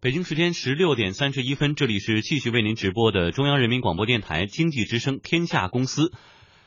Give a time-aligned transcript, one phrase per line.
[0.00, 6.12] 北京时间十六点三十一分，这里是继续为您直播的中央人民广播电台经济之声天下公司。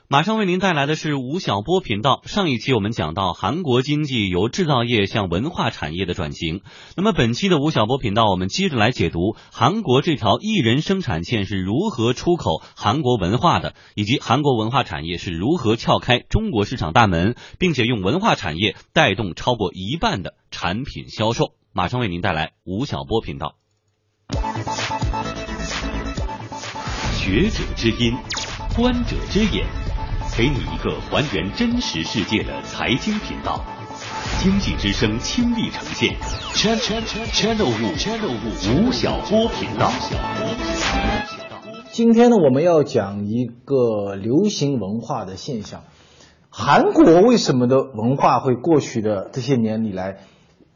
[0.10, 2.21] 马上为您带来的是吴晓波频道。
[2.25, 6.59] 上一期我们讲到韩国经济由制造业向文化产业的转型，
[6.97, 21.54] 那么本期的吴晓波频道，我们接着来解读韩国这条艺人生产线是如何出口韩国文化的，以及韩国文化产业是如何撬开中国市场大门，并且用文化产业带动超过一半的产品销售。
[21.74, 23.56] 马上为您带来吴晓波频道。
[27.14, 28.14] 学者之音，
[28.75, 29.66] 观者之眼，
[30.38, 33.64] 给你一个还原真实世界的财经频道。
[34.42, 36.17] 经济之声倾力呈现
[36.53, 39.90] ，channel channel channel 吴晓波频道。
[41.94, 45.84] 今天呢，我们要讲一个流行文化的现象。
[46.50, 50.17] 韩国为什么的文化会过去的这些年以来？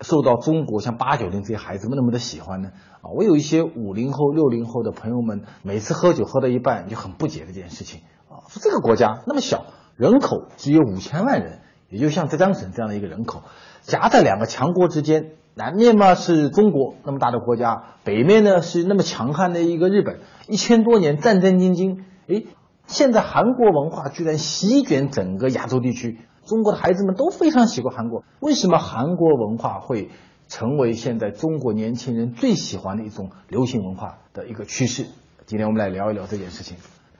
[0.02, 2.70] 受到中国像八九零这些孩子们那么的喜欢呢？
[3.02, 13.44] 啊，我有一些五零后、六零后的朋友们，每次喝酒喝到一半就很不解的一件事情啊，说这个国家那么小，人口只有五千万人，也就像浙江省这样的一个人口，
[13.82, 20.20] 夹在两个强国之间，南面嘛是中国那么大的国家，北面呢是那么强悍的一个日本，
[20.50, 22.44] 一千多年战战兢兢，哎，
[22.86, 26.20] 现在韩国文化居然席卷整个亚洲地区。
[26.46, 30.10] 中国的孩子们都非常喜欢韩国，为什么韩国文化会
[30.48, 35.08] 成为现在中国年轻人最喜欢的一种流行文化的一个趋势？
[35.48, 36.78] 今天我们来聊一聊这件事情。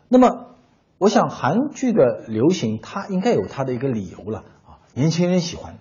[0.10, 0.52] 那么，
[1.00, 5.80] 我想韩剧的流行，它应该有它的一个理由了啊，年轻人喜欢。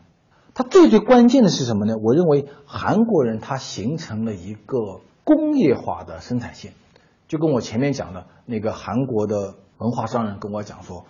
[0.54, 1.94] 它最最关键的是什么呢？
[2.02, 4.78] 我认为韩国人他形成了一个
[5.24, 6.72] 工业化的生产线，
[7.28, 11.04] 就跟我前面讲的那个韩国的文化商人跟我讲说。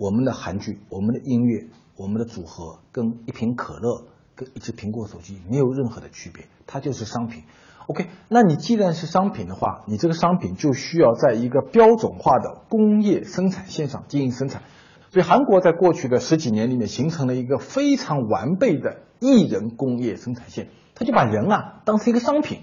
[0.00, 7.42] 我们的韩剧、我们的音乐、我们的组合，跟一瓶可乐、跟一只苹果手机没有任何的区别，它就是商品。
[7.86, 14.62] OK，那你既然是商品的话，你这个商品就需要在一个标准化的工业生产线上进行生产。
[15.10, 22.60] 所以韩国在过去的十几年里面形成了一个非常完备的艺人工业生产线，他就把人啊当成一个商品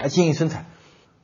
[0.00, 0.66] 来进行生产。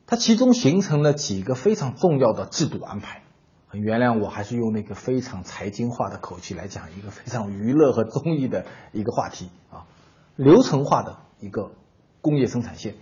[0.07, 3.23] 它其中形成了几个非常重要的制度安排。
[3.71, 9.85] 原谅我，还是用那个非常财经化的口气来讲一个非常娱乐和综艺的一个话题啊，
[10.35, 11.71] 流程化的一个
[12.21, 12.95] 工业生产线。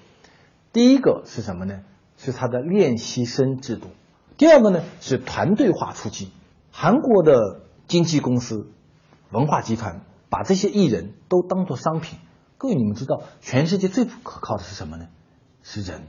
[0.74, 1.84] 第一个是什么呢？
[2.18, 3.88] 是它的练习生制度。
[4.38, 6.32] 第二个呢是团队化出击。
[6.72, 8.68] 韩国的经纪公司、
[9.32, 12.20] 文化集团把这些艺人都当做商品。
[12.58, 15.08] 各位，你们知道全世界最不可靠的是什么呢？
[15.64, 16.08] 是人，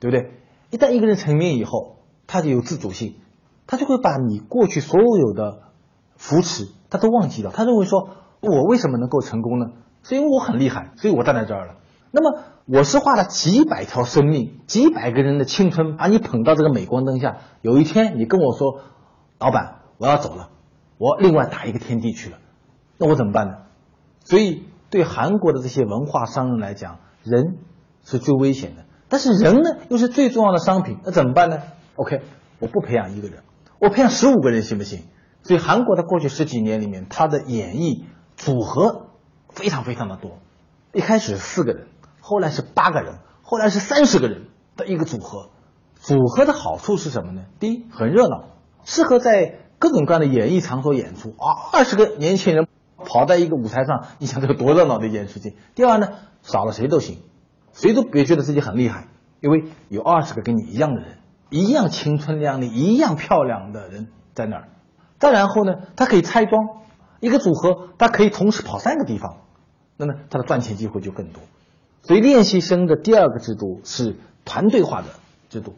[0.00, 0.32] 对不对？
[0.70, 3.16] 一旦一个人成名以后，他就有自主性。
[3.72, 5.62] 他就会把你过去所有的
[6.16, 7.52] 扶持，他都忘记了。
[7.54, 8.10] 他认为说，
[8.40, 9.68] 我为什么能够成功呢？
[10.02, 11.76] 是因为我很厉害，所以我站在这儿了。
[12.10, 17.38] 那么我是花了几百条生命、几百个人的青春，把你捧到这个镁光灯下。
[17.62, 18.80] 有一天你跟我说，
[19.38, 20.50] 老板，我要走了，
[20.98, 22.36] 我另外打一个天地去了，
[22.98, 23.54] 那我怎么办呢？
[24.22, 27.56] 所以对韩国的这些文化商人来讲，人
[28.04, 31.56] 是最危险的，但是人呢又是最重要的商品，那怎么办呢
[31.96, 32.20] ？OK，
[32.58, 33.38] 我不培养一个人。
[33.82, 35.06] 我培养十五个人行不行？
[35.42, 38.04] 所以韩国在过去十几年里面，它的演艺
[38.36, 39.08] 组合
[39.48, 40.38] 非常非常的多。
[40.92, 41.88] 一开始四个人，
[42.20, 45.50] 后来是八个人，后来是三十个人的一个组合。
[45.96, 47.42] 组合的好处是什么呢？
[47.58, 48.44] 第一，很热闹，
[48.84, 51.50] 适合在各种各样的演艺场所演出啊。
[51.72, 55.56] 二十个年轻人跑在一个舞台上，你想这个多热闹的一件事情。
[55.74, 56.06] 第二呢，
[56.42, 57.18] 少了谁都行，
[57.72, 59.08] 谁都别觉得自己很厉害，
[59.40, 61.18] 因为有二十个跟你一样的人。
[61.52, 64.68] 一样青春靓丽、一样漂亮的人在那儿，
[65.18, 66.80] 再然后呢，他可以拆装
[67.20, 69.36] 一个组合，他可以同时跑三个地方，
[69.98, 71.42] 那么他的赚钱机会就更多。
[72.00, 75.08] 所以练习生的第二个制度是团队化的
[75.50, 75.74] 制度。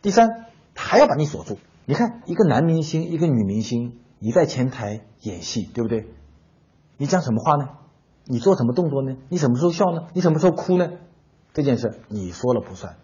[0.00, 1.58] 第三，他还要把你锁住。
[1.84, 6.06] 你看，一个男明星，一个女明星，你在前台演戏，对不对？
[6.96, 7.68] 你讲什么话呢？
[8.24, 9.16] 你做什么动作呢？
[9.28, 10.06] 你什么时候笑呢？
[10.14, 10.88] 你什么时候哭呢？
[11.52, 12.96] 这件事你说了不算，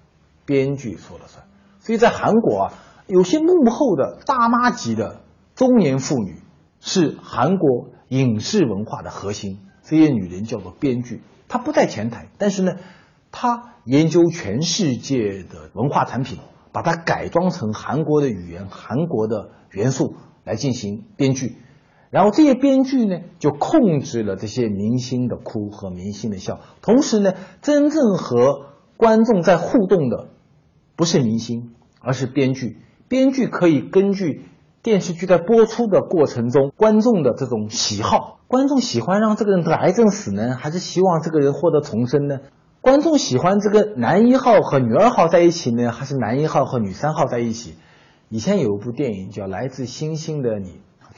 [0.47, 1.45] 编剧说了算。
[1.85, 2.73] 所以在韩国啊，
[3.07, 5.21] 有些幕后的大妈级的
[5.55, 6.37] 中年妇女
[6.81, 9.59] 是韩国影视文化的核心。
[9.83, 12.77] 这些女人叫做编剧，她不在前台，但是呢，
[13.31, 16.39] 她研究全世界的文化产品，
[16.73, 21.59] 把它改装成韩国的语言、韩国的元素来进行编剧。
[22.09, 26.61] 然后这些编剧呢，就控制了这些明星的哭和明星的笑。
[26.81, 30.29] 同时呢，真正和观众在互动的。
[30.97, 32.79] 不是明星，而是编剧。
[33.09, 34.47] 编剧可以根据
[34.83, 42.39] 电视剧在播出的过程中，观众的这种喜好，观众喜欢让这个人得癌症死呢，还是希望这个人获得重生呢？
[42.81, 47.77] 观众喜欢这个男一号和女二号在一起呢，还是男一号和女三号在一起？
[48.29, 50.69] 以前有一部电影叫《来自星星的你》，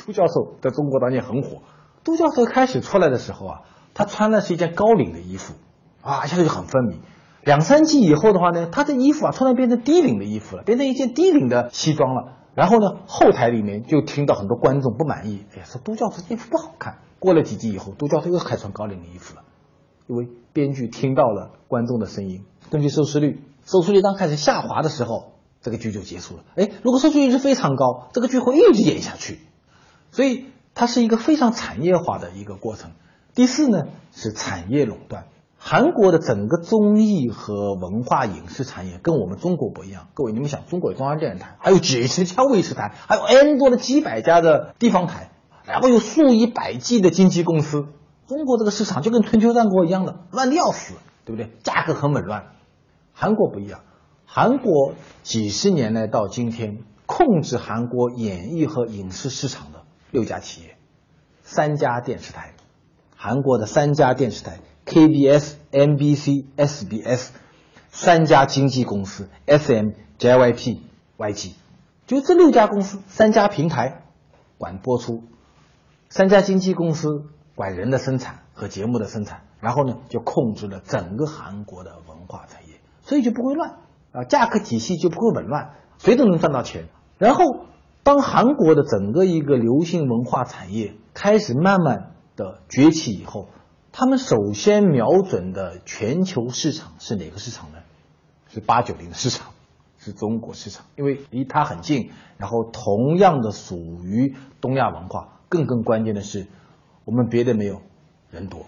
[0.07, 1.63] 杜教授在中国当年很火。
[2.05, 3.61] 杜教授开始出来的时候啊，
[3.95, 5.55] 他穿的是一件高领的衣服，
[6.03, 7.01] 啊，一下子就很分明。
[7.47, 12.33] 两三季以后的话呢，他的衣服啊，突然变成低领的衣服了，变成一件低领的西装了。
[12.57, 16.99] 然后呢，后台里面就听到很多观众不满意，哎，说都教授衣服不好看。
[17.21, 19.45] 过了几季以后，都教授又开始穿高领的衣服了，
[20.09, 22.45] 因为编剧听到了观众的声音。
[22.69, 26.43] 根据收视率，收视率当开始下滑的时候，这个剧就结束了。
[26.57, 29.39] 哎，如果收视率是非常高，这个剧会一直演下去。
[30.11, 32.91] 所以它是一个非常产业化的一个过程。
[33.37, 35.27] 第四呢，是产业垄断。
[35.69, 40.07] 韩国的整个综艺和文化影视产业跟我们中国不一样。
[40.15, 45.33] 各位，你们想，中国有中央电视台，还有几十家卫视台，还有 N 多的几百家的地方台，
[45.65, 47.89] 然后有数以百计的经纪公司。
[48.29, 51.51] 中国这个市场就跟春秋战国一样的乱的要死，对不对？
[51.65, 52.53] 价格很紊乱。
[53.13, 53.81] 韩国不一样，
[54.25, 60.77] 韩国几十年来到今天，控制韩国演艺和影视市场的六家企业，
[61.43, 62.55] 三家电视台，
[63.17, 64.61] 韩国的三家电视台。
[64.87, 67.31] KBS、MBC、SBS
[67.89, 70.81] 三家经纪公司，SM、JYP、
[71.19, 71.53] YG，
[72.07, 74.03] 就这六家公司，三家平台
[74.59, 75.25] 管播出，
[76.09, 77.25] 三家经纪公司
[77.55, 83.77] 管人的生产和节目的生产，然后呢就控制了整个韩国的文化产业，所以就不会乱
[84.13, 86.89] 啊，价格体系就不会紊乱，谁都能赚到钱。
[87.19, 87.45] 然后
[88.03, 93.49] 当韩国的整个一个流行文化产业开始慢慢的崛起以后。
[93.99, 97.79] 他们首先瞄准的全球市场是哪个市场呢？
[98.47, 99.55] 是八九零的市场，
[99.97, 102.11] 是中国市场，因为离它很近。
[102.37, 106.47] 然后同样的属于东亚文化，更更关键的是，
[107.07, 107.81] 我们别的没有，
[108.31, 108.67] 人多，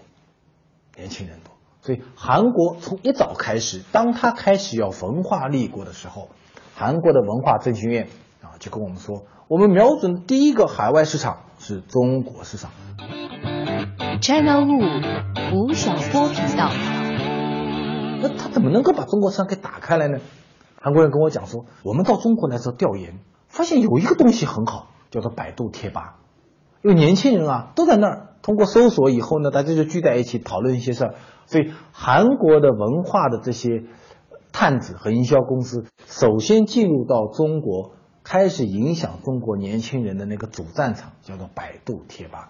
[0.97, 1.53] 年轻人多。
[1.83, 6.29] 所以韩国从一早开始，当他开始要文化立国的时候，
[6.73, 8.07] 韩国的文化振兴院
[8.41, 12.71] 啊就跟我们说，我们瞄准第一个海外市场是中国市场。
[14.21, 14.75] China Wu
[15.53, 16.69] 吴晓波频道，
[18.21, 20.19] 那他怎么能够把中国市场给打开来呢？
[20.81, 26.17] 韩国人跟我讲说，我们到中国来时候调研，发现有一个东西很好，叫做百度贴吧。
[26.81, 31.15] 因为年轻人啊都在那儿，通过搜索以后呢，大家就聚在一起讨论一些事儿。
[31.45, 33.83] 所以韩国的文化的这些
[34.51, 37.91] 探子和营销公司，首先进入到中国，
[38.25, 42.49] 开始影响中国年轻人的那个主战场，叫做百度贴吧。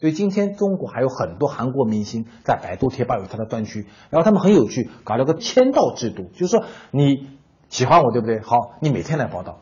[0.00, 7.28] 所以今天中国还有很多韩国明星在百度贴吧有他的专区，然后他们很有趣，搞了个签到制度，就是说你
[7.68, 8.40] 喜欢我对不对？
[8.40, 9.58] 好，你每天来报道。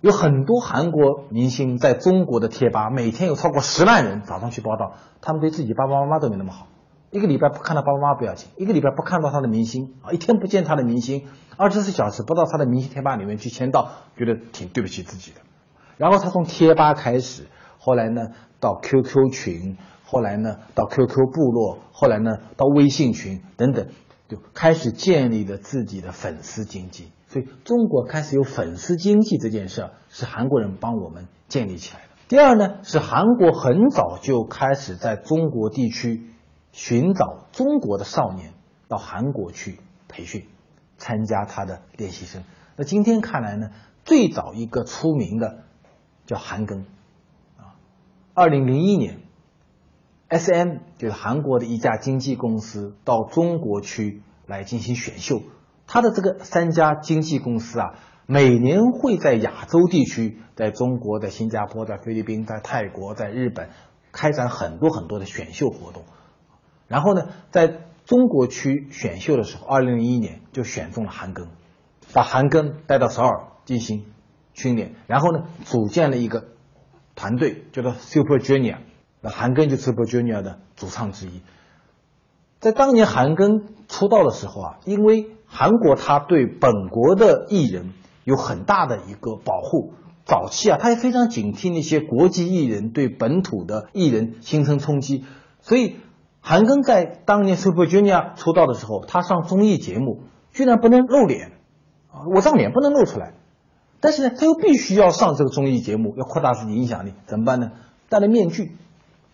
[0.00, 6.66] 有很多韩国明星在中国的贴吧，每天有超过十万人早上去报道，他们对自己爸爸妈妈都没那么好，
[7.10, 11.26] 一个礼拜不看到爸爸妈妈不要紧，一个礼拜不看到他的明星啊，一天不见他的明星，
[11.56, 15.40] 二十四小时不到他的明星贴吧里面去签到，觉得挺对不起自己的。
[15.96, 17.48] 然后他从贴吧开始，
[17.78, 18.28] 后来呢？
[18.64, 19.76] 到 QQ 群，
[20.06, 23.88] 后来呢到 QQ 部落，后来呢到微信群等等，
[24.26, 27.10] 就开始建立了自己的粉丝经济。
[27.28, 32.08] 所以中国开始有粉丝经济这件事，是韩国人帮我们建立起来的。
[32.26, 36.30] 第二呢，是韩国很早就开始在中国地区
[36.72, 38.54] 寻找中国的少年
[38.88, 39.78] 到韩国去
[40.08, 40.46] 培训，
[40.96, 42.42] 参加他的练习生。
[42.76, 43.68] 那今天看来呢，
[44.04, 45.64] 最早一个出名的
[46.24, 46.84] 叫韩庚。
[48.36, 49.20] 二零零一年
[50.26, 55.40] ，S M 就是韩国的一家经纪公司到中国区来进行选秀。
[55.86, 57.94] 他的这个三家经纪公司啊，
[58.26, 63.68] 每年会在亚洲地区，在中国、在新加坡、在菲律宾、在泰国、在日本
[64.10, 66.02] 开展很多很多的选秀活动。
[66.88, 67.68] 然后呢，在
[68.04, 71.46] 中国区选秀的时候，二零零一年就选中了韩庚，
[72.12, 74.06] 把韩庚带到首尔进行
[74.54, 76.48] 训练，然后呢，组建了一个。
[77.24, 78.80] 团队叫做 Super Junior，
[79.22, 81.40] 那韩庚就 Super Junior 的主唱之一。
[82.60, 89.94] 在当年韩庚出道的时候啊，因为韩国他对本国的艺人有很大的一个保护，
[90.26, 95.24] 早期啊他也非常警惕那些国际艺人对本土的艺人形成冲击，
[95.62, 95.96] 所以
[96.42, 101.52] 韩庚在当年 Super Junior 出道的时候，他上综艺节目居然不能露脸
[102.12, 103.32] 啊，我张脸不能露出来。
[104.04, 107.70] 但是呢，他又必须要上这个综艺节目，要扩大自己影响力，怎么办呢？
[108.10, 108.72] 戴了面具，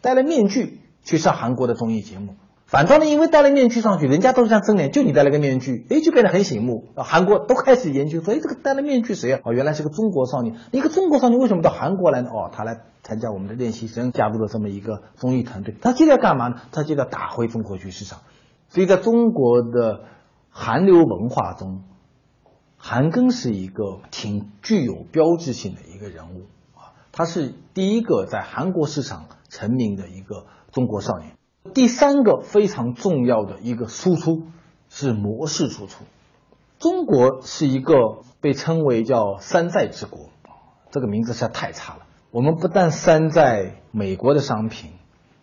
[0.01, 2.37] 戴了面具去上韩国的综艺节目。
[2.67, 6.85] 反倒呢，因为戴了面具上去，人家都是像真脸，就你戴了个面具，哎，就变得很醒目。
[6.95, 9.41] 韩国都开始研究说，哎，这个戴了面具谁啊？
[9.45, 10.55] 哦，原来是个中国少年。
[10.71, 12.29] 一个中国少年为什么到韩国来呢？
[12.31, 15.75] 哦，他来参加我们的练习生，加入了这么一个综艺团队。
[15.81, 16.61] 他接着干嘛呢？
[16.71, 18.21] 他接着打回中国去市场。
[18.69, 20.03] 所以在中国的
[20.49, 21.83] 韩流文化中，
[22.83, 31.37] 韩庚是一个挺具有标志性的一个人物啊，他是第一个在韩国市场成名的一个中国少年。
[31.75, 34.45] 第三个非常重要的一个输出
[34.89, 36.05] 是模式输出。
[36.79, 40.31] 中国是一个被称为叫山寨之国，
[40.91, 42.07] 这个名字实在太差了。
[42.31, 44.93] 我们不但山寨美国的商品、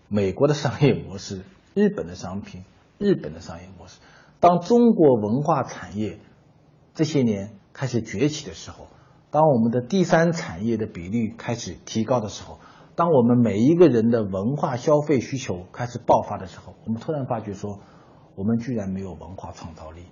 [0.08, 1.44] 美国的商业模式、
[1.76, 2.64] 日本的商品、
[2.98, 4.00] 日本的商业模式。
[4.40, 6.18] 当中国文化产业
[6.98, 8.88] 这些年开始崛起的时候，
[9.30, 12.58] 当我们的第三产业的比率开始提高的时候，
[12.96, 17.82] 当我们每一个人的文化消费需求开始爆发的时候，我们突然发觉说，
[18.36, 20.06] 我们居然没有文化创造力。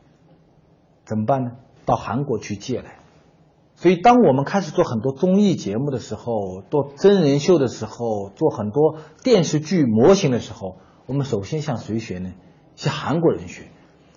[1.05, 1.53] 怎么办呢？
[1.87, 2.99] 到韩国去借来。
[3.73, 10.77] 所以，当我们开始做很多综艺节目的时候，做真人秀的时候，做很多电视剧模型的时候，
[11.07, 12.33] 我们首先向谁学呢？
[12.75, 13.63] 向韩国人学。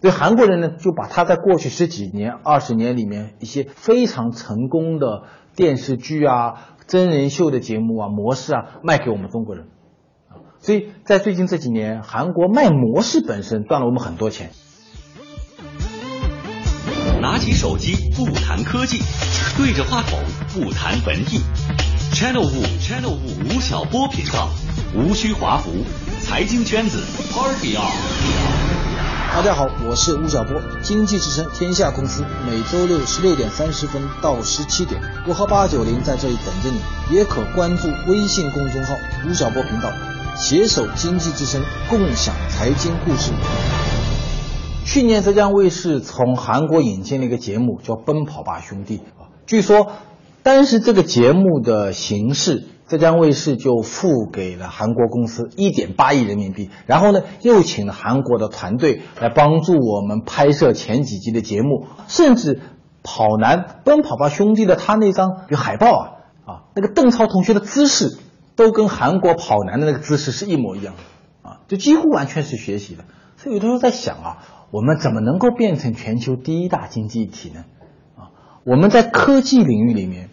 [0.00, 5.24] 所以，韩国人呢，就把他在过去十几年、二十年里面一些非常成功的
[5.56, 9.66] 电视剧啊、真人秀的节目啊、模式啊，卖给我们中国人。
[10.60, 14.50] 所以在最近这几年，韩国卖模式本身赚了我们很多钱。
[17.20, 18.98] 拿起手机不谈科技，
[19.56, 20.20] 对着话筒
[20.54, 21.40] 不谈文艺。
[22.12, 24.48] Channel 五 Channel 五吴晓波频道，
[24.94, 25.72] 无需华服，
[26.20, 27.00] 财经圈子
[27.32, 28.67] Party on。
[29.30, 38.94] 大家好，我是吴晓波，经济之声天下公司，每周六十六点三十分到十七点，我和八九零在这里等着你，也可关注微信公众号
[39.28, 39.92] 吴晓波频道，
[40.34, 43.30] 携手经济之声，共享财经故事。
[44.84, 48.98] 去年浙江卫视从韩国引进了一个节目，叫《奔跑吧兄弟》。
[49.46, 49.92] 据说，
[50.42, 56.70] 单是这个节目的形式，浙江卫视就付给了韩国公司一点八亿人民币。
[56.86, 62.60] 然后呢，又请了韩国的团队来帮助我们拍摄前几集的节目，甚至
[63.02, 66.04] 跑男《奔跑吧兄弟》的他那张有海报啊
[66.44, 68.18] 啊，那个邓超同学的姿势
[68.56, 73.04] 都跟韩国跑男的那个姿势是一模一样的啊，就几乎完全是学习的。
[73.36, 74.38] 所以有的时候在想啊。
[74.70, 77.64] 我们怎么能够变成全球第一大经济体呢？
[78.18, 80.28] 啊，我们在科技领域里面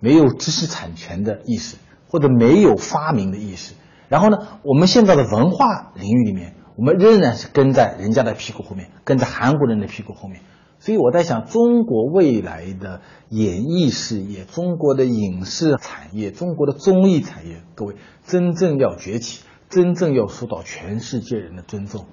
[0.00, 1.76] 没有知识产权的意识，
[2.08, 3.74] 或者没有发明的意识。
[4.08, 10.42] 然后呢，我们现在的文化领域里面，我们仍然是跟在人家的屁股后面，跟在韩国人的屁股后面。
[10.78, 17.96] 所以我在想，中国未来的演艺事业、中国的影视产业、中国的综艺产业，各位
[18.26, 22.04] 真正要崛起，真正要受到全世界人的尊重。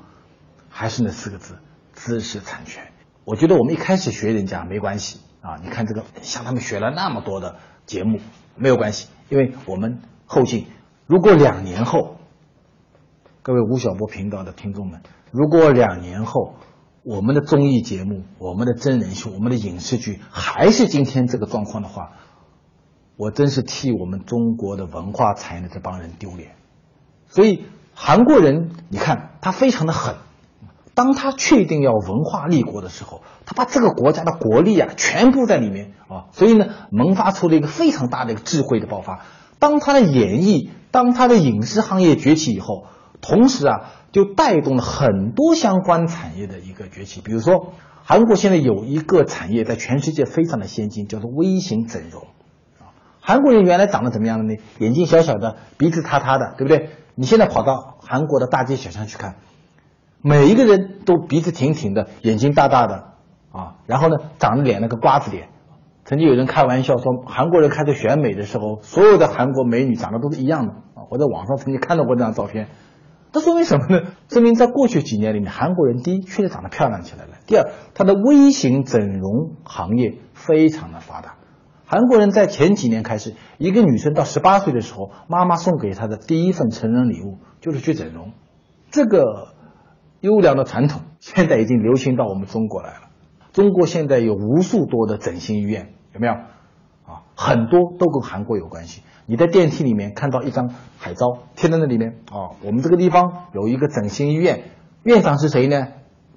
[0.69, 1.59] 还是那四个字，
[1.93, 2.85] 知识产权。
[3.25, 8.19] 我觉得我们一开始学人家没关系啊，你看这个向他们学了那么多的节目
[8.55, 10.67] 没有关系，因为我们后进。
[11.07, 12.17] 如果两年后，
[13.41, 16.53] 各位吴晓波频道的听众们，如果两年后
[17.01, 22.11] 我们的综艺节目、我们的真人秀、我们的影视剧还是今天这个状况的话，
[23.17, 26.51] 我真是替我们中国的文化产业这帮人丢脸。
[27.25, 30.15] 所以韩国人，你看他非常的狠。
[30.95, 39.21] 当他确定要文化立国的时候，他把这个国家的国力啊全部在里面啊，所以呢，萌发出了一个非常大的一个智慧的爆发。
[39.57, 42.85] 当他的演艺，当他的影视行业崛起以后，
[43.21, 47.21] 同时啊，就带动了很多相关产业的一个崛起。
[47.21, 47.73] 比如说，
[48.03, 52.27] 韩国现在有一个产业在全世界非常的先进，叫做微型整容。
[52.79, 54.59] 啊，韩国人原来长得怎么样的呢？
[54.79, 56.89] 眼睛小小的，鼻子塌塌的，对不对？
[57.15, 59.35] 你现在跑到韩国的大街小巷去看。
[60.25, 63.10] 每一个人都鼻子挺挺的，眼睛大大的，
[63.51, 65.50] 啊，然后呢，长着脸那个瓜子脸。
[66.06, 71.03] 曾经有人开玩笑说，韩国人开始选美的时候，所有的韩国美女长得都是一样的啊。
[71.10, 72.70] 我在网上曾经看到过这张照片，
[73.34, 74.12] 这说明什么呢？
[74.30, 81.36] 说明在过去几年里面，韩国人第一确实长得漂亮起来了，第二，他的微型整容行业非常的发达。
[81.86, 88.32] 韩国人在前几年开始，一个女生到十八岁的时候，妈妈送给她的第一份成人礼物就是去整容，
[88.89, 89.50] 这个。
[90.24, 93.10] 优良的传统现在已经流行到我们中国来了。
[93.51, 96.34] 中国现在有无数多的整形医院，有没有？
[96.34, 99.01] 啊，很多都跟韩国有关系。
[99.25, 104.63] 你在电梯里面看到一张海招贴在那里面，啊，我们这个地方有一个整形医院，
[105.03, 105.89] 院长是谁呢？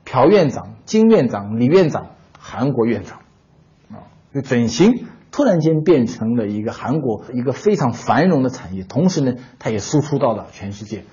[0.04, 2.08] 朴院长、金院长、李院长，
[2.40, 3.20] 韩国院长。
[3.92, 11.04] 啊，就整形突然间变成了一个韩国一个非常繁荣的产业，同时呢，它也输出到了全世界。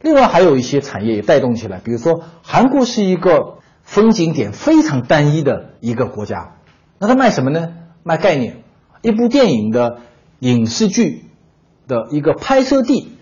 [0.00, 6.56] 另外还有一些产业也带动起来，比如说韩国是一个风景点非常单一的一个国家，
[6.98, 7.74] 那它卖什么呢？
[8.02, 8.62] 卖概念。
[9.02, 10.00] 一部电影的
[10.40, 11.24] 影视剧
[11.88, 13.16] 的一个拍摄地，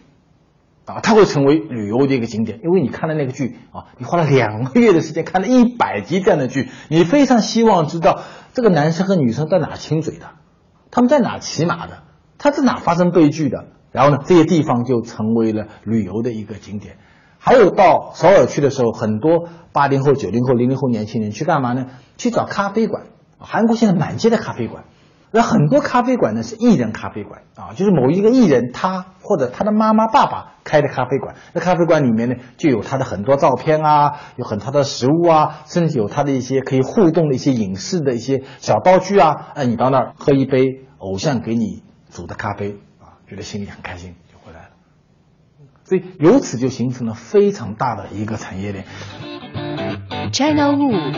[0.86, 8.22] 啊，它会成为旅游的一个景点，因为你看了那个剧啊，你花了两个月的时间看了一百集这样的剧，你非常希望知道
[8.54, 10.30] 这个男生和女生在哪亲嘴的，
[10.90, 12.02] 他们在哪骑马的，
[12.38, 13.66] 他在哪发生悲剧的，
[13.98, 16.98] 然后呢，这些地方就成为了旅游的一个景点。
[17.40, 21.86] 还有到首尔去的时候，很多八零后、九零后、零零后年轻人去干嘛呢？
[22.16, 23.06] 去找咖啡馆。
[23.40, 24.84] 韩国现在满街的咖啡馆。
[25.32, 31.34] 那很多咖啡馆呢是艺人咖啡馆啊，就是某一个艺人他或者他的妈妈爸爸开的咖啡馆。
[31.52, 39.48] 那咖啡馆里面呢就有他的很多照片啊，有很多的食物啊，甚至有他的一些可以互动的一些影视的一些小道具啊。
[39.54, 42.76] 哎，你到那儿喝一杯偶像给你煮的咖啡，
[43.28, 44.70] 觉得心里很开心就回来了。
[45.84, 48.84] 所以由此就形成了非常大的一个产业链。
[50.32, 51.14] China Wu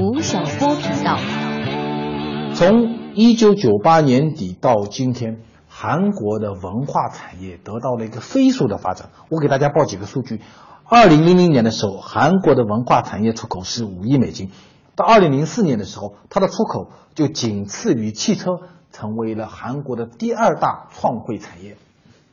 [0.00, 1.18] 吴晓波频道。
[2.54, 9.10] 从一九九八年底到今天，韩国的文化产业得到了一个飞速的发展。
[9.28, 10.40] 我给大家报几个数据：
[10.84, 14.48] 二零零零年的时候，韩国的文化产业出口是五亿美金；
[14.96, 18.52] 到二零零四年的时候，它的出口就仅次于汽车，
[18.94, 21.76] 成为了韩国的第二大创汇产业。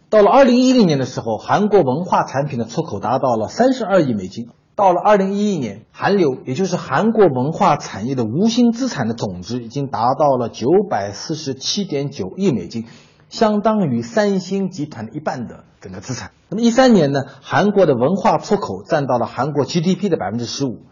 [0.10, 4.50] 到了二零一零年的时候，韩国文化产品的出口达到了三十二亿美金。
[4.76, 12.86] 到了二零一一年，韩流也就是韩国文化产业的无形资产的总值已经达到了九百四十七点九亿美金，
[13.30, 16.32] 相当于三星集团的一半的整个资产。
[16.50, 20.84] 那么一三年呢，韩国的文化出口占到了韩国 GDP 的百分之十五，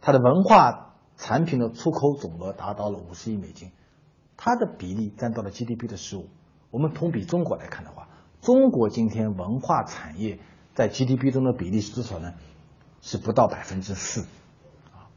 [0.00, 3.70] 它的文化产品的出口总额达到了五十亿美金，
[4.36, 6.28] 它的比例占到了 GDP 的十五。
[6.70, 8.08] 我们同比中国来看的话，
[8.40, 10.38] 中国今天文化产业
[10.74, 12.32] 在 GDP 中的比例是多少呢？
[13.00, 14.26] 是不到百分之四，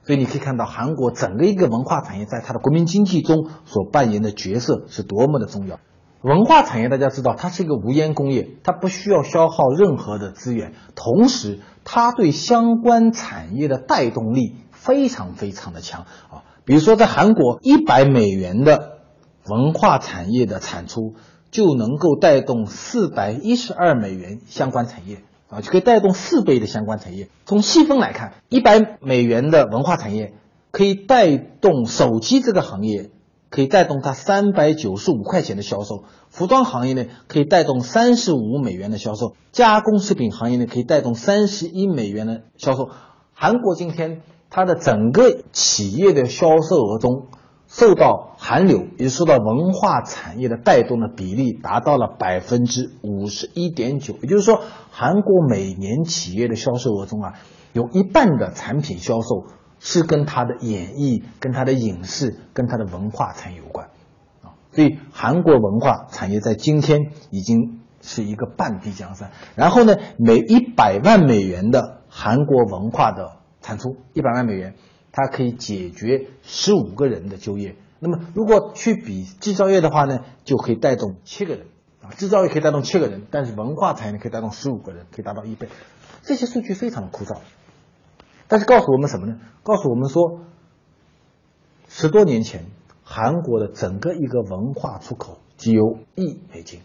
[0.03, 5.79] 所以你可以看到韩国整个一个文化产业在它的国民经济中所扮演的角色是多么的重要。
[6.21, 16.43] 文化产业大家知道，它是一个无烟工业，它不需要消耗任何的资源，同时它对相关产业的带动力非常非常的强啊。
[16.65, 18.96] 比如说在韩国，一百美元的
[19.49, 21.15] 文化产业的产出
[21.51, 25.23] 就能够带动四百一十二美元相关产业。
[25.49, 27.29] 啊，就可以带动四倍的相关产业。
[27.45, 30.33] 从细分来看，一百美元的文化产业
[30.71, 33.11] 可以带动手机这个行业，
[33.49, 42.89] 可以带动它三百九十五块钱的销售；服装行业呢，可以带动三十五美元的销售；加工食品行业呢，可以带动三十一美元的销售。
[43.33, 47.27] 韩国今天它的整个企业的销售额中。
[47.67, 57.33] 受到韩流，也受到文化产业的带动的比例达到了百分之五十一点九，也就是说，韩国每年企业的销售额中啊，
[57.73, 59.47] 有一半的产品销售
[59.79, 63.89] 是跟它的演艺、跟它的影视、跟它的文化产业有关，
[64.41, 69.31] 啊，所以韩国文化产业在今天已经是一个半壁江山。
[69.55, 74.75] 然后呢，每一百万美元的韩国文化的产出，一百万美元。
[75.17, 77.75] 它可以解决十五个人的就业。
[77.97, 81.65] 那么，如果去比制造业的话呢，就可以带动七个人
[82.03, 82.11] 啊。
[82.11, 85.69] 制造业可以带动七个人，但是文化产业可以带动十五个人，可以达到一倍。
[86.21, 87.37] 这些数据非常的枯燥，
[88.47, 89.39] 但是告诉我们什么呢？
[89.63, 90.41] 告诉我们说，
[91.87, 92.65] 十多年前
[93.01, 96.81] 韩国的整个一个文化出口只有亿美金，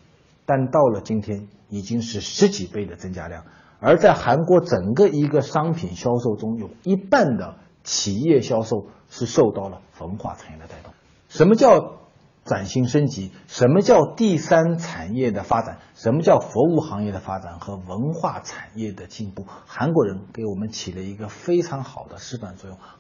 [0.47, 3.45] 但到了今天已经是十几倍的增加量。
[3.81, 7.57] 而在韩国整个一个商品销售中，有一半的。
[7.85, 10.93] 企业销售是受到了文化产业的带动。
[11.29, 11.99] 什么叫
[12.45, 13.31] 转型升级？
[13.47, 15.79] 什么叫第三产业的发展？
[15.95, 19.47] 什么叫服务行业的发展和文化产业的进步？
[19.67, 22.79] 韩国人给我们起了一个非常好的示范作用。
[22.79, 22.99] 好，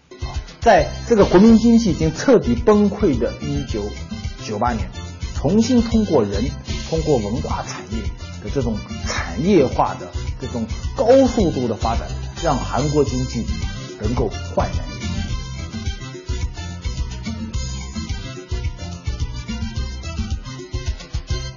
[0.60, 4.88] 在这个国民经济已经彻底崩溃的1998年，
[5.34, 6.44] 重新通过人、
[6.88, 8.02] 通过文化产业
[8.44, 10.06] 的这种产业化的
[10.40, 10.66] 这种
[10.96, 12.06] 高速度的发展，
[12.44, 13.44] 让韩国经济。
[14.02, 15.01] 能够焕然一。